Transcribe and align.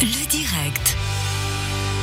Le 0.00 0.26
direct. 0.26 0.96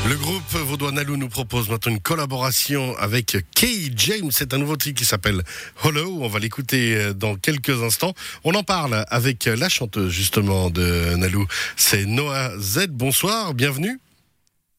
Le 0.07 0.15
groupe 0.15 0.49
vaudois 0.53 0.91
Nalou 0.93 1.17
nous 1.17 1.27
propose 1.27 1.69
maintenant 1.69 1.91
une 1.91 1.99
collaboration 1.99 2.95
avec 2.97 3.37
Kay 3.53 3.91
James. 3.95 4.29
C'est 4.31 4.53
un 4.53 4.57
nouveau 4.57 4.77
titre 4.77 4.97
qui 4.99 5.05
s'appelle 5.05 5.43
Hollow. 5.83 6.19
On 6.21 6.27
va 6.29 6.39
l'écouter 6.39 6.95
euh, 6.95 7.13
dans 7.13 7.35
quelques 7.35 7.83
instants. 7.83 8.13
On 8.45 8.53
en 8.55 8.63
parle 8.63 9.05
avec 9.09 9.45
la 9.45 9.67
chanteuse 9.67 10.11
justement 10.11 10.69
de 10.69 11.15
Nalou. 11.15 11.45
C'est 11.75 12.05
Noah 12.05 12.57
Z. 12.57 12.87
Bonsoir, 12.91 13.53
bienvenue. 13.53 13.99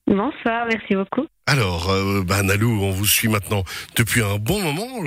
Bonsoir, 0.09 0.67
merci 0.69 0.95
beaucoup. 0.95 1.27
Alors, 1.47 1.91
euh, 1.91 2.23
bah, 2.23 2.43
Nalou, 2.43 2.83
on 2.83 2.91
vous 2.91 3.07
suit 3.07 3.29
maintenant 3.29 3.63
depuis 3.97 4.23
un 4.23 4.37
bon 4.37 4.61
moment. 4.61 5.01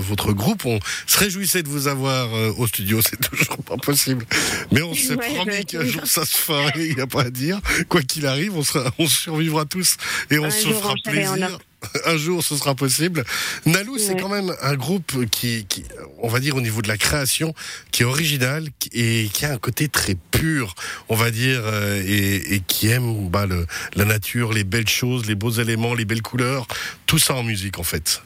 Votre 0.00 0.32
groupe, 0.32 0.66
on 0.66 0.78
se 1.06 1.18
réjouissait 1.18 1.62
de 1.62 1.68
vous 1.68 1.88
avoir 1.88 2.34
euh, 2.34 2.52
au 2.58 2.66
studio. 2.66 3.00
C'est 3.08 3.20
toujours 3.20 3.56
pas 3.64 3.76
possible, 3.76 4.24
mais 4.70 4.82
on 4.82 4.94
s'est 4.94 5.16
Ouais, 5.16 5.34
promis 5.34 5.64
qu'un 5.64 5.84
jour 5.84 6.06
ça 6.06 6.24
se 6.24 6.36
fera. 6.36 6.70
Il 6.76 6.94
n'y 6.94 7.00
a 7.00 7.06
pas 7.06 7.22
à 7.22 7.30
dire. 7.30 7.60
Quoi 7.88 8.02
qu'il 8.02 8.26
arrive, 8.26 8.56
on, 8.56 8.62
sera, 8.62 8.90
on 8.98 9.06
survivra 9.06 9.64
tous 9.64 9.96
et 10.30 10.38
on 10.38 10.44
Un 10.44 10.50
se 10.50 10.68
fera 10.68 10.94
plaisir. 11.04 11.58
Un 12.06 12.16
jour, 12.16 12.42
ce 12.42 12.56
sera 12.56 12.74
possible. 12.74 13.24
Nalou, 13.66 13.98
c'est 13.98 14.16
quand 14.16 14.28
même 14.28 14.52
un 14.62 14.74
groupe 14.74 15.26
qui, 15.30 15.66
qui, 15.66 15.84
on 16.18 16.28
va 16.28 16.40
dire, 16.40 16.56
au 16.56 16.60
niveau 16.60 16.82
de 16.82 16.88
la 16.88 16.96
création, 16.96 17.54
qui 17.90 18.02
est 18.02 18.06
original 18.06 18.68
et 18.92 19.28
qui 19.32 19.44
a 19.44 19.52
un 19.52 19.58
côté 19.58 19.88
très 19.88 20.14
pur, 20.14 20.74
on 21.08 21.14
va 21.14 21.30
dire, 21.30 21.60
euh, 21.64 22.02
et, 22.04 22.54
et 22.54 22.60
qui 22.60 22.88
aime 22.88 23.28
bah, 23.28 23.46
le, 23.46 23.66
la 23.94 24.04
nature, 24.04 24.52
les 24.52 24.64
belles 24.64 24.88
choses, 24.88 25.26
les 25.26 25.34
beaux 25.34 25.50
éléments, 25.50 25.94
les 25.94 26.04
belles 26.04 26.22
couleurs, 26.22 26.66
tout 27.06 27.18
ça 27.18 27.34
en 27.34 27.42
musique, 27.42 27.78
en 27.78 27.84
fait. 27.84 28.22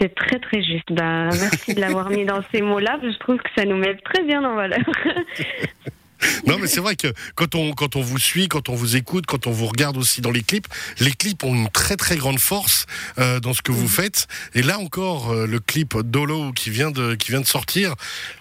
C'est 0.00 0.14
très 0.14 0.38
très 0.38 0.62
juste. 0.62 0.90
Bah, 0.90 1.28
merci 1.30 1.74
de 1.74 1.80
l'avoir 1.80 2.10
mis 2.10 2.24
dans 2.24 2.42
ces 2.52 2.62
mots-là. 2.62 2.98
Je 3.02 3.16
trouve 3.18 3.36
que 3.36 3.50
ça 3.56 3.64
nous 3.64 3.76
met 3.76 3.94
très 3.96 4.22
bien 4.24 4.42
en 4.42 4.56
valeur. 4.56 4.80
Non, 6.46 6.58
mais 6.58 6.66
c'est 6.66 6.80
vrai 6.80 6.94
que 6.96 7.12
quand 7.36 7.54
on, 7.54 7.72
quand 7.72 7.96
on 7.96 8.02
vous 8.02 8.18
suit, 8.18 8.48
quand 8.48 8.68
on 8.68 8.74
vous 8.74 8.96
écoute, 8.96 9.24
quand 9.26 9.46
on 9.46 9.50
vous 9.50 9.66
regarde 9.66 9.96
aussi 9.96 10.20
dans 10.20 10.30
les 10.30 10.42
clips, 10.42 10.66
les 11.00 11.12
clips 11.12 11.42
ont 11.42 11.54
une 11.54 11.70
très 11.70 11.96
très 11.96 12.16
grande 12.16 12.38
force 12.38 12.86
euh, 13.18 13.40
dans 13.40 13.54
ce 13.54 13.62
que 13.62 13.72
vous 13.72 13.88
faites. 13.88 14.26
Et 14.54 14.62
là 14.62 14.78
encore, 14.78 15.32
euh, 15.32 15.46
le 15.46 15.58
clip 15.58 15.96
Dolo 16.04 16.52
qui 16.52 16.68
vient 16.70 16.90
de, 16.90 17.14
qui 17.14 17.30
vient 17.30 17.40
de 17.40 17.46
sortir 17.46 17.94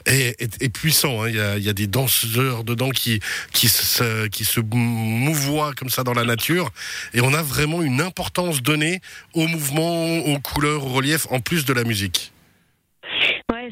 est, 0.05 0.35
est, 0.41 0.61
est 0.61 0.69
puissant. 0.69 1.23
hein. 1.23 1.29
Il, 1.29 1.35
y 1.35 1.39
a, 1.39 1.57
il 1.57 1.63
y 1.63 1.69
a 1.69 1.73
des 1.73 1.87
danseurs 1.87 2.63
dedans 2.65 2.89
qui, 2.89 3.21
qui, 3.53 3.69
se, 3.69 4.27
qui 4.27 4.43
se 4.43 4.59
mouvoient 4.59 5.73
comme 5.73 5.89
ça 5.89 6.03
dans 6.03 6.13
la 6.13 6.25
nature. 6.25 6.71
Et 7.13 7.21
on 7.21 7.33
a 7.33 7.41
vraiment 7.41 7.81
une 7.81 8.01
importance 8.01 8.61
donnée 8.61 9.01
au 9.33 9.47
mouvement, 9.47 10.17
aux 10.17 10.39
couleurs, 10.39 10.85
au 10.85 10.89
relief, 10.89 11.27
en 11.31 11.39
plus 11.39 11.63
de 11.63 11.73
la 11.73 11.83
musique. 11.85 12.32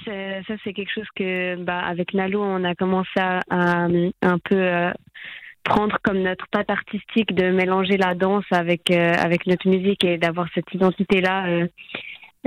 Ça 0.06 0.54
c'est 0.64 0.74
quelque 0.74 0.94
chose 0.94 1.08
que, 1.16 1.56
bah, 1.56 1.80
avec 1.80 2.14
Nalo, 2.14 2.42
on 2.44 2.64
a 2.64 2.76
commencé 2.76 3.10
à, 3.18 3.42
un 3.50 4.38
peu 4.40 4.56
euh, 4.56 4.92
prendre 5.64 5.98
comme 6.04 6.20
notre 6.22 6.48
patte 6.48 6.70
artistique 6.70 7.34
de 7.34 7.52
mélanger 7.52 7.98
la 7.98 8.16
danse 8.16 8.46
avec 8.52 8.92
euh, 8.92 9.14
avec 9.14 9.46
notre 9.48 9.68
musique 9.68 10.04
et 10.04 10.18
d'avoir 10.18 10.48
cette 10.54 10.72
identité-là. 10.74 11.48
euh, 11.48 11.68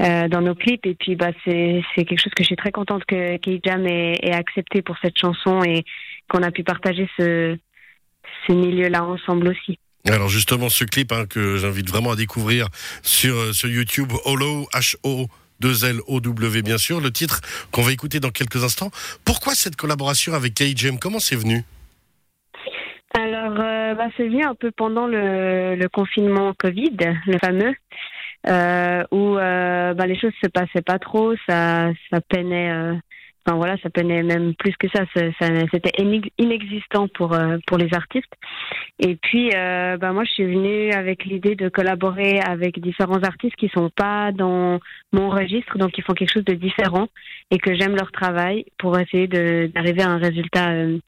euh, 0.00 0.26
dans 0.26 0.40
nos 0.40 0.56
clips 0.56 0.86
et 0.86 0.96
puis 0.96 1.14
bah 1.14 1.30
c'est 1.44 1.80
c'est 1.94 2.04
quelque 2.04 2.18
chose 2.18 2.34
que 2.34 2.42
je 2.42 2.48
suis 2.48 2.56
très 2.56 2.72
contente 2.72 3.04
que 3.04 3.36
K-Jam 3.36 3.86
ait, 3.86 4.18
ait 4.22 4.32
accepté 4.32 4.82
pour 4.82 4.96
cette 5.00 5.16
chanson 5.16 5.62
et 5.62 5.84
qu'on 6.28 6.42
a 6.42 6.50
pu 6.50 6.64
partager 6.64 7.08
ce 7.16 7.56
ce 8.48 8.52
milieu-là 8.52 9.04
ensemble 9.04 9.46
aussi. 9.46 9.78
Alors 10.06 10.28
justement, 10.28 10.68
ce 10.68 10.84
clip 10.84 11.12
hein, 11.12 11.26
que 11.26 11.56
j'invite 11.56 11.88
vraiment 11.88 12.10
à 12.10 12.16
découvrir 12.16 12.66
sur, 13.02 13.54
sur 13.54 13.68
YouTube, 13.70 14.12
Holo, 14.26 14.66
H-O. 15.64 16.20
2L-O-W 16.20 16.62
bien 16.62 16.78
sûr, 16.78 17.00
le 17.00 17.10
titre 17.10 17.40
qu'on 17.70 17.82
va 17.82 17.92
écouter 17.92 18.20
dans 18.20 18.30
quelques 18.30 18.62
instants. 18.64 18.90
Pourquoi 19.24 19.54
cette 19.54 19.76
collaboration 19.76 20.34
avec 20.34 20.54
KJM 20.54 20.98
Comment 20.98 21.18
c'est 21.18 21.36
venu? 21.36 21.64
Alors, 23.16 23.54
euh, 23.60 23.94
bah, 23.94 24.08
c'est 24.16 24.24
venu 24.24 24.44
un 24.44 24.54
peu 24.54 24.72
pendant 24.72 25.06
le, 25.06 25.76
le 25.76 25.88
confinement 25.88 26.52
Covid, 26.58 26.96
le 27.26 27.38
fameux, 27.38 27.72
euh, 28.48 29.04
où 29.12 29.38
euh, 29.38 29.94
bah, 29.94 30.06
les 30.06 30.18
choses 30.18 30.32
se 30.42 30.48
passaient 30.48 30.82
pas 30.82 30.98
trop, 30.98 31.34
ça, 31.48 31.90
ça 32.10 32.20
peinait, 32.20 32.70
euh, 32.70 32.94
enfin 33.46 33.56
voilà, 33.56 33.76
ça 33.82 33.90
peinait 33.90 34.22
même 34.22 34.54
plus 34.54 34.74
que 34.76 34.88
ça, 34.94 35.04
ça- 35.14 35.30
c'était 35.70 36.02
inex- 36.02 36.30
inexistant 36.38 37.08
pour 37.08 37.34
euh, 37.34 37.58
pour 37.66 37.78
les 37.78 37.92
artistes. 37.94 38.32
Et 38.98 39.16
puis, 39.16 39.50
euh, 39.54 39.96
bah, 39.98 40.12
moi, 40.12 40.24
je 40.24 40.30
suis 40.32 40.44
venue 40.44 40.92
avec 40.92 41.24
l'idée 41.24 41.56
de 41.56 41.68
collaborer 41.68 42.40
avec 42.40 42.78
différents 42.80 43.22
artistes 43.22 43.56
qui 43.56 43.68
sont 43.68 43.90
pas 43.90 44.32
dans 44.32 44.80
mon 45.12 45.30
registre, 45.30 45.78
donc 45.78 45.92
qui 45.92 46.02
font 46.02 46.14
quelque 46.14 46.32
chose 46.32 46.44
de 46.44 46.54
différent 46.54 47.08
et 47.50 47.58
que 47.58 47.74
j'aime 47.74 47.96
leur 47.96 48.12
travail 48.12 48.64
pour 48.78 48.98
essayer 48.98 49.26
d'arriver 49.28 50.02
à 50.02 50.10
un 50.10 50.18
résultat. 50.18 50.70
euh, 50.72 50.98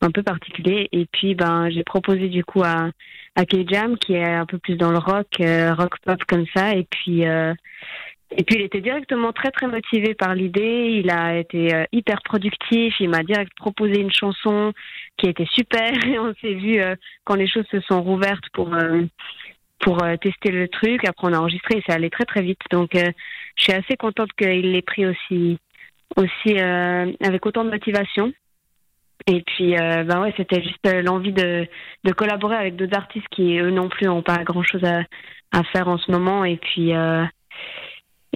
un 0.00 0.10
peu 0.12 0.22
particulier. 0.22 0.88
Et 0.92 1.06
puis, 1.10 1.34
ben, 1.34 1.70
j'ai 1.70 1.82
proposé 1.82 2.28
du 2.28 2.44
coup 2.44 2.62
à, 2.62 2.90
à 3.34 3.44
K-Jam, 3.44 3.96
qui 3.98 4.14
est 4.14 4.24
un 4.24 4.46
peu 4.46 4.58
plus 4.58 4.76
dans 4.76 4.92
le 4.92 4.98
rock, 4.98 5.26
euh, 5.40 5.74
rock 5.74 5.94
pop 6.04 6.22
comme 6.28 6.46
ça. 6.54 6.74
Et 6.74 6.86
puis, 6.88 7.26
euh, 7.26 7.52
et 8.30 8.44
puis, 8.44 8.56
il 8.56 8.62
était 8.62 8.82
directement 8.82 9.32
très, 9.32 9.50
très 9.50 9.66
motivé 9.66 10.14
par 10.14 10.34
l'idée. 10.34 11.00
Il 11.02 11.10
a 11.10 11.38
été 11.38 11.74
euh, 11.74 11.84
hyper 11.92 12.20
productif. 12.22 12.94
Il 13.00 13.08
m'a 13.08 13.22
direct 13.22 13.52
proposé 13.56 14.00
une 14.00 14.12
chanson 14.12 14.72
qui 15.16 15.28
était 15.28 15.48
super. 15.52 15.92
Et 16.06 16.18
on 16.18 16.34
s'est 16.40 16.54
vu 16.54 16.80
euh, 16.80 16.94
quand 17.24 17.36
les 17.36 17.48
choses 17.48 17.66
se 17.70 17.80
sont 17.80 18.02
rouvertes 18.02 18.44
pour, 18.52 18.74
euh, 18.74 19.04
pour 19.80 19.98
tester 20.20 20.50
le 20.50 20.68
truc. 20.68 21.06
Après, 21.08 21.26
on 21.26 21.32
a 21.32 21.38
enregistré 21.38 21.78
et 21.78 21.82
ça 21.86 21.94
allait 21.94 22.10
très, 22.10 22.24
très 22.24 22.42
vite. 22.42 22.60
Donc, 22.70 22.90
je 22.94 23.62
suis 23.62 23.72
assez 23.72 23.96
contente 23.96 24.32
qu'il 24.32 24.72
l'ait 24.72 24.82
pris 24.82 25.06
aussi, 25.06 25.58
aussi 26.16 26.58
avec 26.58 27.46
autant 27.46 27.64
de 27.64 27.70
motivation. 27.70 28.32
Et 29.28 29.42
puis, 29.42 29.78
euh, 29.78 30.02
ben 30.02 30.20
ouais, 30.20 30.34
c'était 30.36 30.62
juste 30.62 30.84
l'envie 31.04 31.32
de, 31.32 31.66
de 32.02 32.12
collaborer 32.12 32.56
avec 32.56 32.76
d'autres 32.76 32.96
artistes 32.96 33.28
qui, 33.30 33.58
eux 33.58 33.70
non 33.70 33.88
plus, 33.88 34.06
n'ont 34.06 34.22
pas 34.22 34.42
grand-chose 34.42 34.84
à, 34.84 35.02
à 35.52 35.62
faire 35.64 35.86
en 35.86 35.98
ce 35.98 36.10
moment. 36.10 36.44
Et 36.44 36.56
puis, 36.56 36.92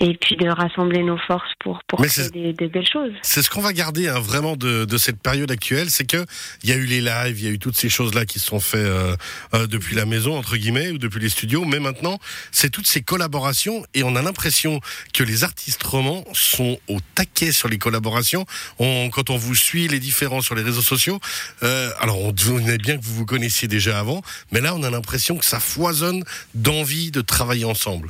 et 0.05 0.15
puis 0.21 0.37
de 0.37 0.49
rassembler 0.49 1.03
nos 1.05 1.17
forces 1.17 1.53
pour, 1.61 1.81
pour 1.87 2.01
Mais 2.01 2.09
c'est- 2.09 2.31
des, 2.33 2.53
des 2.53 2.67
belles 2.69 2.87
choses. 2.93 3.13
C'est 3.23 3.41
ce 3.41 3.49
qu'on 3.49 3.61
va 3.63 3.73
garder 3.73 4.09
hein, 4.09 4.19
vraiment 4.19 4.57
de, 4.57 4.85
de 4.85 4.99
cette 4.99 5.21
période 5.23 5.51
actuelle, 5.51 5.91
c'est 5.91 6.05
que 6.07 6.27
il 6.65 6.69
y 6.69 6.73
a 6.73 6.77
eu 6.77 6.85
les 6.87 7.01
lives, 7.01 7.39
il 7.41 7.45
y 7.45 7.47
a 7.47 7.51
eu 7.51 7.59
toutes 7.61 7.77
ces 7.77 7.89
choses-là 7.89 8.27
qui 8.27 8.39
se 8.41 8.47
sont 8.47 8.59
faites 8.61 8.81
euh, 8.81 9.17
euh, 9.55 9.67
depuis 9.67 9.95
la 9.97 10.05
maison 10.05 10.37
entre 10.37 10.57
guillemets 10.57 10.91
ou 10.91 10.99
depuis 10.99 11.21
les 11.21 11.29
studios, 11.29 11.65
mais 11.65 11.79
maintenant 11.79 12.19
c'est 12.51 12.69
toutes 12.69 12.87
ces 12.89 13.01
collaborations 13.01 13.85
et 13.95 14.03
on 14.03 14.17
a 14.17 14.23
l'impression 14.23 14.81
que 15.15 15.23
les 15.23 15.45
artistes 15.45 15.83
romans 15.85 16.25
sont 16.33 16.79
au 16.89 16.99
taquet 17.15 17.53
sur 17.53 17.69
les 17.69 17.79
collaborations. 17.79 18.45
On, 18.81 19.09
quand 19.11 19.31
on 19.31 19.37
vous 19.37 19.55
suit 19.55 19.87
les 19.89 20.01
différents 20.01 20.41
sur 20.43 20.55
les 20.57 20.63
réseaux 20.63 20.83
sociaux, 20.83 21.21
euh, 21.63 21.91
alors 22.01 22.19
on 22.21 22.33
devenait 22.33 22.79
bien 22.79 22.99
que 22.99 23.05
vous 23.05 23.15
vous 23.15 23.27
connaissiez 23.27 23.69
déjà 23.69 24.01
avant, 24.01 24.21
mais 24.51 24.61
là 24.61 24.75
on 24.75 24.83
a 24.83 24.91
l'impression 24.91 25.39
que 25.39 25.45
ça 25.45 25.61
foisonne 25.61 26.25
d'envie 26.55 27.11
de 27.13 27.21
travailler 27.21 27.65
ensemble. 27.65 28.09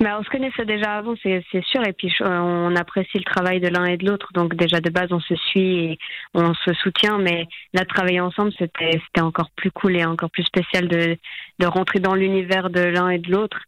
Mais 0.00 0.12
on 0.12 0.22
se 0.22 0.28
connaissait 0.28 0.64
déjà 0.64 0.96
avant, 0.96 1.14
c'est 1.22 1.44
c'est 1.50 1.64
sûr. 1.64 1.86
Et 1.86 1.92
puis, 1.92 2.12
on 2.20 2.74
apprécie 2.76 3.18
le 3.18 3.24
travail 3.24 3.60
de 3.60 3.68
l'un 3.68 3.84
et 3.84 3.96
de 3.96 4.06
l'autre. 4.06 4.28
Donc, 4.34 4.54
déjà, 4.54 4.80
de 4.80 4.90
base, 4.90 5.12
on 5.12 5.20
se 5.20 5.34
suit 5.34 5.78
et 5.78 5.98
on 6.34 6.54
se 6.54 6.72
soutient. 6.74 7.18
Mais 7.18 7.46
là, 7.72 7.84
travailler 7.84 8.20
ensemble, 8.20 8.52
c'était 8.58 9.00
c'était 9.06 9.22
encore 9.22 9.50
plus 9.56 9.70
cool 9.70 9.96
et 9.96 10.04
encore 10.04 10.30
plus 10.30 10.44
spécial 10.44 10.88
de, 10.88 11.16
de 11.58 11.66
rentrer 11.66 12.00
dans 12.00 12.14
l'univers 12.14 12.70
de 12.70 12.80
l'un 12.80 13.08
et 13.08 13.18
de 13.18 13.30
l'autre. 13.30 13.60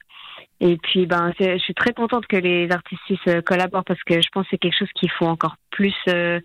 Et 0.60 0.78
puis, 0.78 1.06
ben, 1.06 1.32
je 1.38 1.58
suis 1.58 1.74
très 1.74 1.92
contente 1.92 2.26
que 2.26 2.36
les 2.36 2.70
artistes 2.70 3.02
suisses 3.04 3.18
euh, 3.28 3.42
collaborent 3.42 3.84
parce 3.84 4.02
que 4.04 4.20
je 4.22 4.28
pense 4.32 4.44
que 4.44 4.50
c'est 4.52 4.58
quelque 4.58 4.78
chose 4.78 4.92
qu'il 4.94 5.10
faut 5.10 5.26
encore 5.26 5.56
plus 5.70 5.94
euh, 6.08 6.40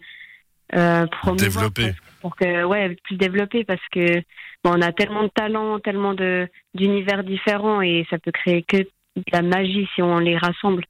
euh, 0.75 1.07
promouvoir. 1.07 1.71
Développer. 1.71 1.93
Pour 2.21 2.35
que, 2.35 2.63
ouais, 2.65 2.97
plus 3.03 3.15
développer 3.15 3.63
parce 3.63 3.81
que 3.91 4.19
bon, 4.63 4.75
on 4.77 4.81
a 4.81 4.91
tellement 4.91 5.23
de 5.23 5.29
talents, 5.29 5.79
tellement 5.79 6.13
de 6.13 6.47
d'univers 6.75 7.23
différents 7.23 7.81
et 7.81 8.05
ça 8.09 8.19
peut 8.19 8.31
créer 8.31 8.63
que 8.63 8.77
de 9.15 9.23
la 9.31 9.41
magie 9.41 9.87
si 9.95 10.01
on 10.01 10.19
les 10.19 10.37
rassemble. 10.37 10.83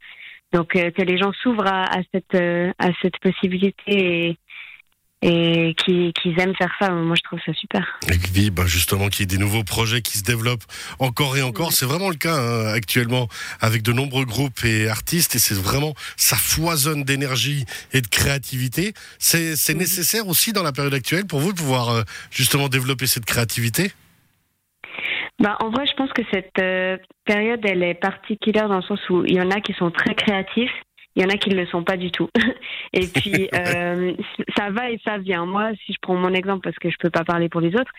Donc 0.54 0.76
euh, 0.76 0.92
que 0.92 1.02
les 1.02 1.18
gens 1.18 1.32
s'ouvrent 1.42 1.68
à, 1.68 1.84
à 1.86 2.02
cette 2.14 2.36
euh, 2.36 2.72
à 2.78 2.90
cette 3.02 3.18
possibilité 3.20 3.74
et 3.88 4.38
et 5.24 5.76
qui 5.78 6.12
qu'ils 6.14 6.40
aiment 6.40 6.56
faire 6.56 6.74
ça. 6.80 6.90
Moi, 6.90 7.16
je 7.16 7.22
trouve 7.22 7.40
ça 7.46 7.54
super. 7.54 8.00
Et 8.12 8.18
puis, 8.18 8.50
bah, 8.50 8.66
justement, 8.66 9.08
qu'il 9.08 9.22
y 9.22 9.24
ait 9.24 9.26
des 9.28 9.38
nouveaux 9.38 9.64
projets 9.64 10.02
qui 10.02 10.18
se 10.18 10.24
développent 10.24 10.64
encore 10.98 11.38
et 11.38 11.44
encore. 11.44 11.68
Ouais. 11.68 11.74
C'est 11.74 11.86
vraiment 11.86 12.10
le 12.10 12.16
cas 12.16 12.36
hein, 12.36 12.74
actuellement 12.74 13.28
avec 13.60 13.84
de 13.84 13.94
nombreux 13.94 14.26
groupes 14.26 14.66
et 14.66 14.90
artistes. 14.90 15.36
Et 15.36 15.40
c'est 15.40 15.56
vraiment, 15.56 15.94
ça 16.18 16.36
foisonne 16.36 17.04
d'énergie 17.04 17.66
et 17.94 18.02
de 18.02 18.08
créativité. 18.08 18.94
C'est 19.20 19.76
nécessaire 19.76 20.28
aussi 20.28 20.54
dans 20.54 20.64
la 20.64 20.72
période 20.72 20.94
actuelle 20.94 21.28
pour 21.28 21.40
vous 21.40 21.54
de 21.54 21.58
pouvoir 21.58 21.90
euh, 21.90 22.02
justement 22.32 22.68
développer 22.68 23.06
cette 23.06 23.26
créativité? 23.26 23.92
Bah, 25.42 25.58
en 25.60 25.72
vrai, 25.72 25.88
je 25.88 25.94
pense 25.96 26.14
que 26.14 26.22
cette 26.32 26.60
euh, 26.60 26.98
période, 27.26 27.62
elle 27.64 27.82
est 27.82 27.96
particulière 27.96 28.70
dans 28.70 28.76
le 28.76 28.84
sens 28.84 29.10
où 29.10 29.26
il 29.26 29.34
y 29.34 29.42
en 29.42 29.50
a 29.50 29.60
qui 29.60 29.74
sont 29.74 29.90
très 29.90 30.14
créatifs 30.14 30.72
il 31.16 31.24
y 31.24 31.26
en 31.26 31.30
a 31.30 31.38
qui 31.38 31.50
ne 31.50 31.56
le 31.56 31.66
sont 31.68 31.84
pas 31.84 31.98
du 31.98 32.12
tout. 32.12 32.30
et 32.94 33.08
puis, 33.08 33.50
euh, 33.54 34.14
ça 34.58 34.70
va 34.70 34.90
et 34.90 35.00
ça 35.04 35.18
vient. 35.18 35.46
Moi, 35.46 35.72
si 35.86 35.94
je 35.94 35.98
prends 36.02 36.16
mon 36.16 36.34
exemple, 36.34 36.62
parce 36.64 36.78
que 36.78 36.90
je 36.90 36.98
peux 37.00 37.10
pas 37.10 37.24
parler 37.24 37.50
pour 37.50 37.62
les 37.62 37.74
autres, 37.76 37.92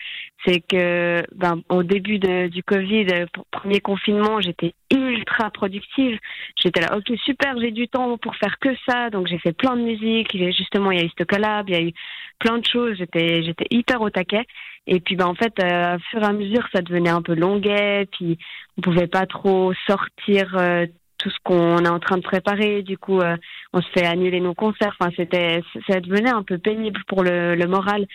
c'est 0.45 0.61
que 0.61 1.23
ben, 1.35 1.61
au 1.69 1.83
début 1.83 2.19
de, 2.19 2.47
du 2.47 2.63
Covid, 2.63 3.25
premier 3.51 3.79
confinement, 3.79 4.41
j'étais 4.41 4.73
ultra 4.91 5.49
productive. 5.51 6.19
J'étais 6.61 6.81
là, 6.81 6.97
ok, 6.97 7.17
super, 7.23 7.59
j'ai 7.59 7.71
du 7.71 7.87
temps 7.87 8.17
pour 8.17 8.35
faire 8.35 8.57
que 8.59 8.69
ça. 8.87 9.09
Donc, 9.09 9.27
j'ai 9.27 9.39
fait 9.39 9.53
plein 9.53 9.75
de 9.75 9.81
musique. 9.81 10.31
Justement, 10.31 10.91
il 10.91 10.99
y 10.99 11.01
a 11.01 11.05
eu 11.05 11.11
ce 11.17 11.23
collab, 11.23 11.69
il 11.69 11.75
y 11.75 11.77
a 11.77 11.81
eu 11.81 11.93
plein 12.39 12.57
de 12.57 12.65
choses. 12.65 12.97
J'étais, 12.97 13.43
j'étais 13.43 13.67
hyper 13.69 14.01
au 14.01 14.09
taquet. 14.09 14.45
Et 14.85 14.99
puis, 14.99 15.15
ben, 15.15 15.27
en 15.27 15.35
fait, 15.35 15.53
euh, 15.59 15.95
au 15.95 15.99
fur 16.09 16.21
et 16.21 16.25
à 16.25 16.33
mesure, 16.33 16.67
ça 16.73 16.81
devenait 16.81 17.09
un 17.09 17.21
peu 17.21 17.35
longuet. 17.35 18.07
Puis, 18.11 18.37
on 18.77 18.81
pouvait 18.81 19.07
pas 19.07 19.25
trop 19.25 19.73
sortir 19.87 20.55
euh, 20.57 20.85
tout 21.23 21.29
ce 21.29 21.37
qu'on 21.43 21.85
est 21.85 21.89
en 21.89 21.99
train 21.99 22.17
de 22.17 22.21
préparer. 22.21 22.83
Du 22.83 22.97
coup, 22.97 23.21
euh, 23.21 23.37
on 23.71 23.81
se 23.81 23.89
fait 23.91 24.05
annuler 24.05 24.41
nos 24.41 24.53
concerts. 24.53 24.95
Enfin, 24.99 25.11
c'était, 25.15 25.61
ça 25.87 26.01
devenait 26.01 26.29
un 26.31 26.43
peu 26.43 26.57
pénible 26.57 27.01
pour 27.07 27.23
le, 27.23 27.55
moral. 27.65 28.05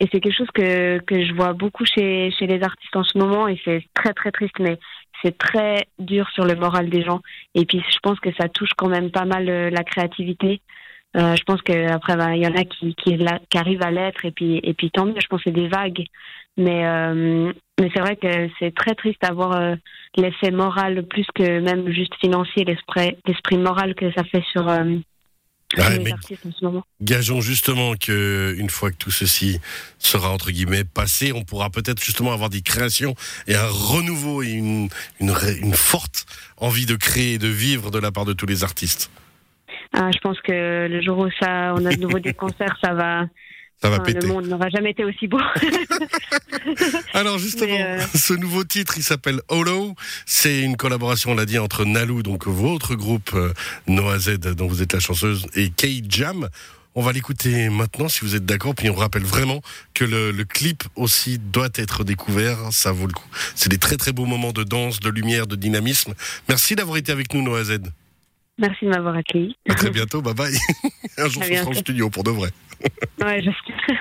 Et 0.00 0.08
c'est 0.10 0.20
quelque 0.20 0.36
chose 0.36 0.50
que, 0.54 0.98
que 1.00 1.24
je 1.24 1.34
vois 1.34 1.52
beaucoup 1.52 1.84
chez, 1.84 2.30
chez 2.38 2.46
les 2.46 2.62
artistes 2.62 2.96
en 2.96 3.04
ce 3.04 3.18
moment 3.18 3.46
et 3.46 3.60
c'est 3.64 3.84
très 3.94 4.12
très 4.12 4.32
triste, 4.32 4.58
mais 4.58 4.78
c'est 5.22 5.36
très 5.38 5.86
dur 5.98 6.28
sur 6.30 6.44
le 6.44 6.56
moral 6.56 6.88
des 6.88 7.04
gens. 7.04 7.20
Et 7.54 7.64
puis 7.66 7.80
je 7.80 7.98
pense 8.02 8.18
que 8.18 8.32
ça 8.32 8.48
touche 8.48 8.72
quand 8.76 8.88
même 8.88 9.10
pas 9.10 9.26
mal 9.26 9.48
euh, 9.48 9.70
la 9.70 9.84
créativité. 9.84 10.62
Euh, 11.16 11.36
je 11.36 11.44
pense 11.44 11.62
qu'après, 11.62 12.16
ben, 12.16 12.32
il 12.32 12.42
y 12.42 12.46
en 12.46 12.56
a 12.56 12.64
qui, 12.64 12.94
qui, 12.96 13.16
qui 13.16 13.58
arrivent 13.58 13.84
à 13.84 13.92
l'être 13.92 14.24
et 14.24 14.32
puis, 14.32 14.58
et 14.64 14.74
puis 14.74 14.90
tant 14.90 15.04
mieux, 15.04 15.20
je 15.20 15.28
pense 15.28 15.44
que 15.44 15.50
c'est 15.50 15.54
des 15.54 15.68
vagues. 15.68 16.04
Mais, 16.56 16.84
mais 17.80 17.90
c'est 17.92 18.00
vrai 18.00 18.16
que 18.16 18.48
c'est 18.58 18.74
très 18.74 18.94
triste 18.94 19.20
d'avoir 19.22 19.56
euh, 19.56 19.74
l'effet 20.16 20.50
moral 20.50 21.04
plus 21.06 21.26
que 21.34 21.60
même 21.60 21.90
juste 21.92 22.14
financier, 22.20 22.64
l'esprit, 22.64 23.58
moral 23.58 23.94
que 23.94 24.12
ça 24.12 24.22
fait 24.24 24.44
sur, 24.52 24.68
euh, 24.68 24.96
les 25.76 26.12
artistes 26.12 26.46
en 26.46 26.52
ce 26.52 26.64
moment. 26.64 26.84
Gageons 27.00 27.40
justement 27.40 27.94
que 27.94 28.54
une 28.58 28.70
fois 28.70 28.90
que 28.90 28.96
tout 28.96 29.10
ceci 29.10 29.60
sera 29.98 30.30
entre 30.30 30.52
guillemets 30.52 30.84
passé, 30.84 31.32
on 31.32 31.42
pourra 31.42 31.70
peut-être 31.70 32.02
justement 32.02 32.32
avoir 32.32 32.48
des 32.48 32.62
créations 32.62 33.14
et 33.48 33.56
un 33.56 33.66
renouveau 33.66 34.42
et 34.42 34.50
une, 34.50 34.88
une, 35.20 35.34
une 35.60 35.74
forte 35.74 36.26
envie 36.58 36.86
de 36.86 36.94
créer 36.94 37.34
et 37.34 37.38
de 37.38 37.48
vivre 37.48 37.90
de 37.90 37.98
la 37.98 38.12
part 38.12 38.24
de 38.24 38.34
tous 38.34 38.46
les 38.46 38.62
artistes. 38.62 39.10
Ah, 39.92 40.10
je 40.12 40.18
pense 40.18 40.40
que 40.40 40.88
le 40.88 41.02
jour 41.02 41.18
où 41.18 41.28
ça, 41.40 41.74
on 41.76 41.84
a 41.86 41.94
de 41.94 42.00
nouveau 42.00 42.18
des 42.18 42.34
concerts, 42.34 42.76
ça 42.82 42.94
va. 42.94 43.26
Ça 43.84 43.90
va 43.90 44.00
péter. 44.00 44.20
Le 44.20 44.28
monde 44.28 44.46
n'aura 44.46 44.70
jamais 44.70 44.92
été 44.92 45.04
aussi 45.04 45.28
beau. 45.28 45.38
Alors 47.12 47.38
justement, 47.38 47.76
euh, 47.78 48.00
ce 48.14 48.32
nouveau 48.32 48.64
titre, 48.64 48.94
il 48.96 49.02
s'appelle 49.02 49.42
Holo. 49.48 49.94
C'est 50.24 50.62
une 50.62 50.78
collaboration, 50.78 51.32
on 51.32 51.34
l'a 51.34 51.44
dit, 51.44 51.58
entre 51.58 51.84
Nalou, 51.84 52.22
donc 52.22 52.46
votre 52.46 52.94
groupe 52.94 53.32
euh, 53.34 53.52
Noah 53.86 54.18
Z, 54.18 54.38
dont 54.38 54.68
vous 54.68 54.80
êtes 54.80 54.94
la 54.94 55.00
chanceuse, 55.00 55.46
et 55.54 55.68
K-Jam. 55.68 56.48
On 56.94 57.02
va 57.02 57.12
l'écouter 57.12 57.68
maintenant, 57.68 58.08
si 58.08 58.20
vous 58.20 58.34
êtes 58.34 58.46
d'accord. 58.46 58.74
Puis 58.74 58.88
on 58.88 58.94
rappelle 58.94 59.24
vraiment 59.24 59.60
que 59.92 60.06
le, 60.06 60.30
le, 60.30 60.44
clip 60.46 60.84
aussi 60.96 61.38
doit 61.38 61.68
être 61.74 62.04
découvert. 62.04 62.72
Ça 62.72 62.90
vaut 62.90 63.06
le 63.06 63.12
coup. 63.12 63.28
C'est 63.54 63.68
des 63.68 63.76
très 63.76 63.98
très 63.98 64.12
beaux 64.12 64.24
moments 64.24 64.52
de 64.52 64.64
danse, 64.64 64.98
de 65.00 65.10
lumière, 65.10 65.46
de 65.46 65.56
dynamisme. 65.56 66.14
Merci 66.48 66.74
d'avoir 66.74 66.96
été 66.96 67.12
avec 67.12 67.34
nous, 67.34 67.42
Noah 67.42 67.64
Z. 67.64 67.80
Merci 68.58 68.84
de 68.84 68.90
m'avoir 68.90 69.16
accueilli. 69.16 69.56
À 69.68 69.74
très 69.74 69.90
bientôt, 69.90 70.22
bye 70.22 70.34
bye. 70.34 70.56
Un 71.18 71.28
jour, 71.28 71.42
on 71.44 71.54
sera 71.54 71.70
en 71.70 71.74
studio 71.74 72.08
pour 72.08 72.22
de 72.22 72.30
vrai. 72.30 72.50
Ouais, 73.22 73.42
j'espère. 73.42 74.00